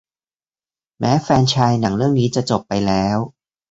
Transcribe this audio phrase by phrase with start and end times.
[0.99, 3.17] แม้แฟรนไชส์หนังเรื่องนี้จะจบไปแล้ว